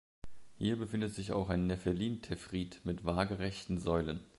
[0.57, 4.21] Hier befindet sich auch ein Nephelin-Tephrit mit waagerechten Säulen.